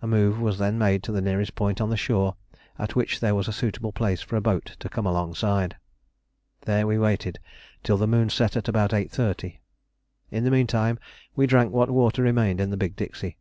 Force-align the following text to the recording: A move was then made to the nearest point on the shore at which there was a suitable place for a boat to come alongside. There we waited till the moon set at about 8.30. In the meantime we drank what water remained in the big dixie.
A 0.00 0.06
move 0.06 0.40
was 0.40 0.58
then 0.58 0.78
made 0.78 1.02
to 1.02 1.10
the 1.10 1.20
nearest 1.20 1.56
point 1.56 1.80
on 1.80 1.90
the 1.90 1.96
shore 1.96 2.36
at 2.78 2.94
which 2.94 3.18
there 3.18 3.34
was 3.34 3.48
a 3.48 3.52
suitable 3.52 3.90
place 3.90 4.22
for 4.22 4.36
a 4.36 4.40
boat 4.40 4.76
to 4.78 4.88
come 4.88 5.06
alongside. 5.06 5.74
There 6.60 6.86
we 6.86 7.00
waited 7.00 7.40
till 7.82 7.96
the 7.96 8.06
moon 8.06 8.30
set 8.30 8.56
at 8.56 8.68
about 8.68 8.92
8.30. 8.92 9.58
In 10.30 10.44
the 10.44 10.52
meantime 10.52 11.00
we 11.34 11.48
drank 11.48 11.72
what 11.72 11.90
water 11.90 12.22
remained 12.22 12.60
in 12.60 12.70
the 12.70 12.76
big 12.76 12.94
dixie. 12.94 13.38